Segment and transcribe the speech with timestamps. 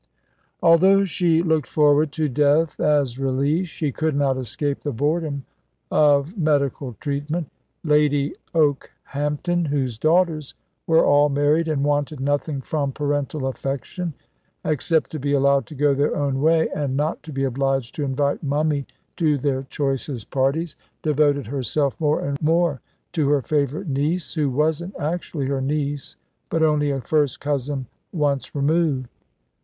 [0.63, 5.45] Although she looked forward to death as release, she could not escape the boredom
[5.91, 7.51] of medical treatment.
[7.83, 10.55] Lady Okehampton, whose daughters
[10.87, 14.15] were all married, and wanted nothing from parental affection
[14.65, 18.03] except to be allowed to go their own way, and not to be obliged to
[18.03, 18.87] invite Mummy
[19.17, 22.81] to their choicest parties devoted herself more and more
[23.11, 26.15] to her favourite niece, who wasn't actually her niece,
[26.49, 29.07] but only a first cousin once removed.